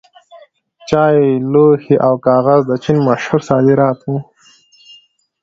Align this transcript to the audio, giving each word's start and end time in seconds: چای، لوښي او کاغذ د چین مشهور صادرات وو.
چای، 0.89 1.19
لوښي 1.51 1.95
او 2.07 2.13
کاغذ 2.25 2.61
د 2.67 2.71
چین 2.83 2.97
مشهور 3.07 3.41
صادرات 3.49 3.99
وو. 4.03 4.17